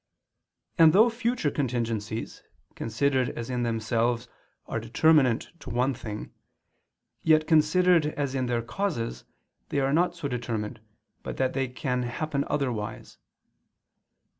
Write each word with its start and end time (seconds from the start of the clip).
And 0.79 0.93
though 0.93 1.11
future 1.11 1.51
contingencies, 1.51 2.41
considered 2.73 3.29
as 3.29 3.51
in 3.51 3.61
themselves, 3.61 4.27
are 4.65 4.79
determinate 4.79 5.49
to 5.59 5.69
one 5.69 5.93
thing, 5.93 6.33
yet, 7.21 7.45
considered 7.45 8.07
as 8.07 8.33
in 8.33 8.47
their 8.47 8.63
causes, 8.63 9.25
they 9.69 9.79
are 9.79 9.93
not 9.93 10.15
so 10.15 10.27
determined 10.27 10.81
but 11.21 11.37
that 11.37 11.53
they 11.53 11.67
can 11.67 12.01
happen 12.01 12.45
otherwise. 12.47 13.19